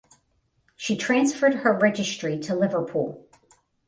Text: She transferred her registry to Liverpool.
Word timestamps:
She 0.75 0.97
transferred 0.97 1.57
her 1.57 1.77
registry 1.77 2.39
to 2.39 2.55
Liverpool. 2.55 3.23